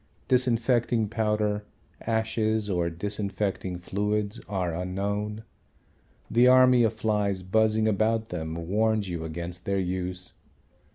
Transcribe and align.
Disinfecting 0.29 1.09
powder, 1.09 1.63
ashes, 2.07 2.71
or 2.71 2.89
disinfecting 2.89 3.77
fluids 3.77 4.39
are 4.49 4.73
unknown. 4.73 5.43
The 6.27 6.47
army 6.47 6.81
of 6.81 6.93
flies 6.93 7.43
buzzing 7.43 7.87
about 7.87 8.29
them 8.29 8.67
warns 8.67 9.07
you 9.09 9.23
against 9.23 9.65
their 9.65 9.77
use. 9.77 10.33